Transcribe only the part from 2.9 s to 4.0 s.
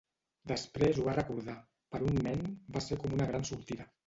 com una gran sortida".